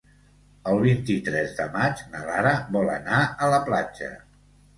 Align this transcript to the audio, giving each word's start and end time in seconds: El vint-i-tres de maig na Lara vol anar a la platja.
El 0.69 0.77
vint-i-tres 0.85 1.53
de 1.59 1.67
maig 1.75 2.01
na 2.15 2.23
Lara 2.31 2.55
vol 2.79 2.91
anar 2.95 3.21
a 3.49 3.53
la 3.57 3.61
platja. 3.71 4.11